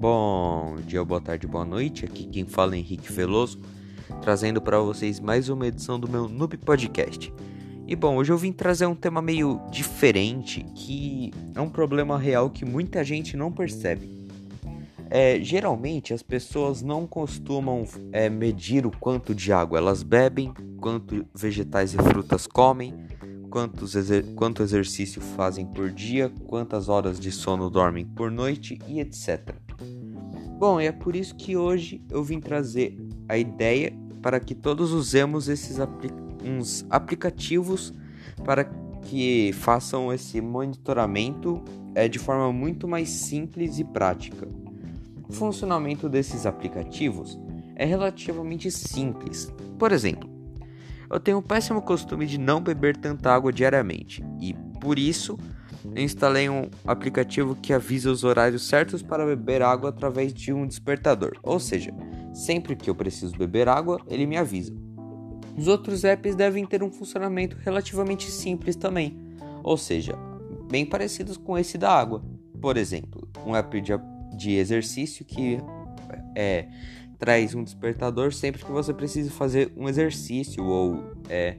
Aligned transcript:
Bom 0.00 0.76
dia, 0.86 1.04
boa 1.04 1.20
tarde, 1.20 1.46
boa 1.46 1.62
noite. 1.62 2.06
Aqui 2.06 2.24
quem 2.24 2.46
fala 2.46 2.74
é 2.74 2.78
Henrique 2.78 3.12
Veloso, 3.12 3.60
trazendo 4.22 4.58
para 4.58 4.80
vocês 4.80 5.20
mais 5.20 5.50
uma 5.50 5.66
edição 5.66 6.00
do 6.00 6.08
meu 6.08 6.26
Noob 6.26 6.56
Podcast. 6.56 7.30
E 7.86 7.94
bom, 7.94 8.16
hoje 8.16 8.32
eu 8.32 8.38
vim 8.38 8.50
trazer 8.50 8.86
um 8.86 8.94
tema 8.94 9.20
meio 9.20 9.60
diferente, 9.70 10.64
que 10.74 11.34
é 11.54 11.60
um 11.60 11.68
problema 11.68 12.18
real 12.18 12.48
que 12.48 12.64
muita 12.64 13.04
gente 13.04 13.36
não 13.36 13.52
percebe. 13.52 14.26
É, 15.10 15.38
geralmente 15.42 16.14
as 16.14 16.22
pessoas 16.22 16.80
não 16.80 17.06
costumam 17.06 17.84
é, 18.10 18.30
medir 18.30 18.86
o 18.86 18.90
quanto 18.90 19.34
de 19.34 19.52
água 19.52 19.76
elas 19.76 20.02
bebem, 20.02 20.54
quanto 20.80 21.26
vegetais 21.34 21.92
e 21.92 21.98
frutas 21.98 22.46
comem, 22.46 22.94
quantos 23.50 23.94
exer 23.94 24.24
quanto 24.34 24.62
exercício 24.62 25.20
fazem 25.20 25.66
por 25.66 25.90
dia, 25.90 26.32
quantas 26.46 26.88
horas 26.88 27.20
de 27.20 27.30
sono 27.30 27.68
dormem 27.68 28.06
por 28.06 28.30
noite 28.30 28.78
e 28.88 28.98
etc. 28.98 29.69
Bom, 30.60 30.78
é 30.78 30.92
por 30.92 31.16
isso 31.16 31.34
que 31.36 31.56
hoje 31.56 32.02
eu 32.10 32.22
vim 32.22 32.38
trazer 32.38 32.94
a 33.26 33.38
ideia 33.38 33.94
para 34.20 34.38
que 34.38 34.54
todos 34.54 34.92
usemos 34.92 35.48
esses 35.48 35.80
apli 35.80 36.10
uns 36.44 36.84
aplicativos 36.90 37.94
para 38.44 38.64
que 39.00 39.54
façam 39.54 40.12
esse 40.12 40.38
monitoramento 40.38 41.64
é, 41.94 42.06
de 42.08 42.18
forma 42.18 42.52
muito 42.52 42.86
mais 42.86 43.08
simples 43.08 43.78
e 43.78 43.84
prática. 43.84 44.46
O 45.26 45.32
funcionamento 45.32 46.10
desses 46.10 46.44
aplicativos 46.44 47.38
é 47.74 47.86
relativamente 47.86 48.70
simples. 48.70 49.50
Por 49.78 49.92
exemplo, 49.92 50.28
eu 51.10 51.18
tenho 51.18 51.38
o 51.38 51.42
péssimo 51.42 51.80
costume 51.80 52.26
de 52.26 52.36
não 52.36 52.60
beber 52.60 52.98
tanta 52.98 53.32
água 53.34 53.50
diariamente 53.50 54.22
e, 54.38 54.52
por 54.78 54.98
isso, 54.98 55.38
instalei 55.96 56.48
um 56.48 56.68
aplicativo 56.84 57.54
que 57.54 57.72
avisa 57.72 58.10
os 58.10 58.24
horários 58.24 58.68
certos 58.68 59.02
para 59.02 59.26
beber 59.26 59.62
água 59.62 59.90
através 59.90 60.32
de 60.32 60.52
um 60.52 60.66
despertador. 60.66 61.38
Ou 61.42 61.58
seja, 61.58 61.92
sempre 62.32 62.76
que 62.76 62.90
eu 62.90 62.94
preciso 62.94 63.36
beber 63.36 63.68
água, 63.68 64.00
ele 64.06 64.26
me 64.26 64.36
avisa. 64.36 64.72
Os 65.56 65.66
outros 65.66 66.04
apps 66.04 66.34
devem 66.34 66.64
ter 66.66 66.82
um 66.82 66.90
funcionamento 66.90 67.56
relativamente 67.60 68.30
simples 68.30 68.76
também, 68.76 69.18
ou 69.62 69.76
seja, 69.76 70.14
bem 70.70 70.86
parecidos 70.86 71.36
com 71.36 71.58
esse 71.58 71.76
da 71.76 71.90
água. 71.90 72.22
Por 72.60 72.76
exemplo, 72.76 73.28
um 73.44 73.54
app 73.54 73.80
de, 73.80 73.92
de 74.36 74.52
exercício 74.52 75.24
que 75.24 75.58
é 76.36 76.68
traz 77.20 77.54
um 77.54 77.62
despertador 77.62 78.32
sempre 78.32 78.64
que 78.64 78.72
você 78.72 78.94
precisa 78.94 79.30
fazer 79.30 79.70
um 79.76 79.86
exercício 79.88 80.64
ou 80.64 81.04
é, 81.28 81.58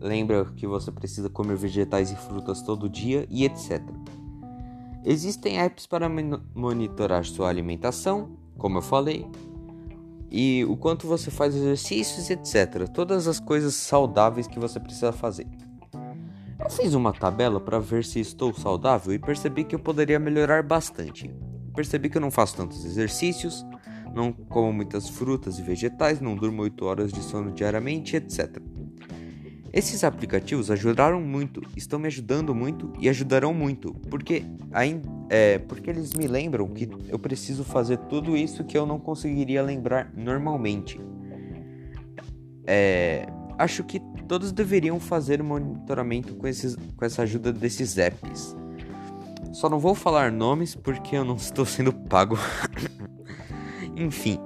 lembra 0.00 0.44
que 0.56 0.66
você 0.66 0.90
precisa 0.90 1.28
comer 1.30 1.56
vegetais 1.56 2.10
e 2.10 2.16
frutas 2.16 2.62
todo 2.62 2.88
dia 2.88 3.26
e 3.30 3.44
etc. 3.44 3.82
Existem 5.04 5.58
apps 5.58 5.86
para 5.86 6.08
monitorar 6.54 7.24
sua 7.24 7.48
alimentação, 7.48 8.38
como 8.56 8.78
eu 8.78 8.82
falei, 8.82 9.26
e 10.30 10.64
o 10.64 10.76
quanto 10.76 11.06
você 11.06 11.30
faz 11.30 11.54
exercícios, 11.54 12.30
etc. 12.30 12.88
Todas 12.88 13.28
as 13.28 13.38
coisas 13.38 13.74
saudáveis 13.74 14.46
que 14.46 14.58
você 14.58 14.80
precisa 14.80 15.12
fazer. 15.12 15.46
Eu 16.58 16.70
fiz 16.70 16.94
uma 16.94 17.12
tabela 17.12 17.60
para 17.60 17.78
ver 17.78 18.04
se 18.04 18.18
estou 18.18 18.52
saudável 18.54 19.12
e 19.12 19.18
percebi 19.18 19.64
que 19.64 19.74
eu 19.74 19.78
poderia 19.78 20.18
melhorar 20.18 20.62
bastante. 20.62 21.30
Percebi 21.74 22.08
que 22.08 22.16
eu 22.16 22.22
não 22.22 22.30
faço 22.30 22.56
tantos 22.56 22.84
exercícios, 22.84 23.66
não 24.14 24.32
como 24.32 24.72
muitas 24.72 25.08
frutas 25.08 25.58
e 25.58 25.62
vegetais, 25.62 26.20
não 26.20 26.34
durmo 26.34 26.62
8 26.62 26.84
horas 26.84 27.12
de 27.12 27.20
sono 27.20 27.52
diariamente, 27.52 28.16
etc. 28.16 28.73
Esses 29.74 30.04
aplicativos 30.04 30.70
ajudaram 30.70 31.20
muito, 31.20 31.60
estão 31.76 31.98
me 31.98 32.06
ajudando 32.06 32.54
muito 32.54 32.92
e 33.00 33.08
ajudarão 33.08 33.52
muito, 33.52 33.92
porque, 34.08 34.44
é, 35.28 35.58
porque 35.58 35.90
eles 35.90 36.14
me 36.14 36.28
lembram 36.28 36.68
que 36.68 36.88
eu 37.08 37.18
preciso 37.18 37.64
fazer 37.64 37.96
tudo 38.08 38.36
isso 38.36 38.62
que 38.62 38.78
eu 38.78 38.86
não 38.86 39.00
conseguiria 39.00 39.60
lembrar 39.64 40.12
normalmente. 40.16 41.00
É, 42.64 43.26
acho 43.58 43.82
que 43.82 43.98
todos 44.28 44.52
deveriam 44.52 45.00
fazer 45.00 45.42
monitoramento 45.42 46.36
com, 46.36 46.46
esses, 46.46 46.76
com 46.96 47.04
essa 47.04 47.22
ajuda 47.22 47.52
desses 47.52 47.98
apps. 47.98 48.54
Só 49.52 49.68
não 49.68 49.80
vou 49.80 49.96
falar 49.96 50.30
nomes 50.30 50.76
porque 50.76 51.16
eu 51.16 51.24
não 51.24 51.34
estou 51.36 51.66
sendo 51.66 51.92
pago 51.92 52.38
Enfim, 53.96 54.38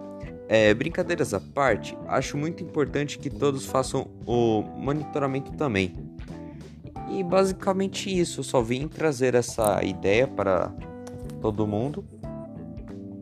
é, 0.48 0.72
brincadeiras 0.72 1.34
à 1.34 1.40
parte, 1.40 1.96
acho 2.06 2.36
muito 2.36 2.64
importante 2.64 3.18
que 3.18 3.28
todos 3.28 3.66
façam 3.66 4.08
o 4.26 4.62
monitoramento 4.62 5.52
também. 5.52 5.94
E 7.10 7.22
basicamente 7.22 8.08
isso, 8.08 8.40
eu 8.40 8.44
só 8.44 8.62
vim 8.62 8.88
trazer 8.88 9.34
essa 9.34 9.82
ideia 9.84 10.26
para 10.26 10.72
todo 11.40 11.66
mundo, 11.66 12.04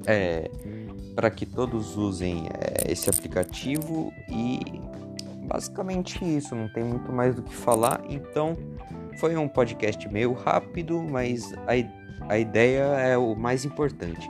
é, 0.07 0.51
para 1.15 1.31
que 1.31 1.45
todos 1.45 1.97
usem 1.97 2.47
é, 2.49 2.93
esse 2.93 3.11
aplicativo 3.11 4.13
e 4.29 4.61
basicamente 5.47 6.25
isso, 6.25 6.55
não 6.55 6.69
tem 6.69 6.85
muito 6.85 7.13
mais 7.13 7.35
do 7.35 7.43
que 7.43 7.55
falar. 7.55 8.03
Então, 8.09 8.57
foi 9.19 9.37
um 9.37 9.49
podcast 9.49 10.09
meio 10.09 10.33
rápido, 10.33 11.03
mas 11.03 11.53
a, 11.67 12.33
a 12.33 12.39
ideia 12.39 12.83
é 12.83 13.17
o 13.17 13.35
mais 13.35 13.65
importante. 13.65 14.29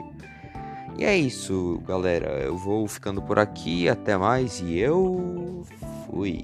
E 0.97 1.05
é 1.05 1.15
isso, 1.15 1.81
galera. 1.87 2.39
Eu 2.39 2.57
vou 2.57 2.87
ficando 2.87 3.21
por 3.21 3.37
aqui. 3.37 3.87
Até 3.87 4.17
mais 4.17 4.59
e 4.59 4.79
eu 4.79 5.63
fui. 6.07 6.43